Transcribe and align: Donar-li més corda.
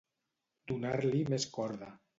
Donar-li 0.71 1.23
més 1.37 1.49
corda. 1.59 1.95